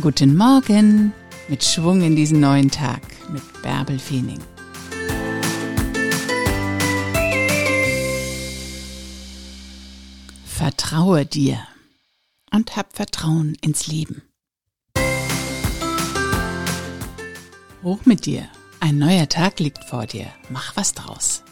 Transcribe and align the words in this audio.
Guten 0.00 0.38
Morgen 0.38 1.12
mit 1.48 1.62
Schwung 1.62 2.00
in 2.00 2.16
diesen 2.16 2.40
neuen 2.40 2.70
Tag 2.70 3.02
mit 3.30 3.42
Bärbel 3.62 3.98
Feening. 3.98 4.40
Vertraue 10.46 11.26
dir 11.26 11.58
und 12.50 12.74
hab 12.74 12.96
Vertrauen 12.96 13.54
ins 13.60 13.86
Leben. 13.86 14.22
Hoch 17.82 18.00
mit 18.06 18.24
dir, 18.24 18.48
ein 18.80 18.96
neuer 18.96 19.28
Tag 19.28 19.60
liegt 19.60 19.84
vor 19.84 20.06
dir, 20.06 20.28
mach 20.48 20.74
was 20.74 20.94
draus. 20.94 21.44